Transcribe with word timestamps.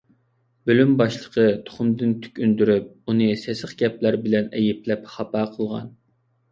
بۆلۈم 0.69 0.93
باشلىقى 1.01 1.45
تۇخۇمدىن 1.67 2.17
تۈك 2.23 2.43
ئۈندۈرۈپ، 2.47 2.89
ئۇنى 3.07 3.31
سېسىق 3.45 3.77
گەپلەر 3.85 4.19
بىلەن 4.27 4.53
ئەيىبلەپ 4.61 5.09
خاپا 5.17 5.51
قىلغان. 5.57 5.97